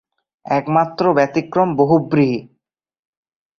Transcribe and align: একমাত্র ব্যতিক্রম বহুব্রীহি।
একমাত্র 0.45 1.03
ব্যতিক্রম 1.13 1.69
বহুব্রীহি। 1.75 2.39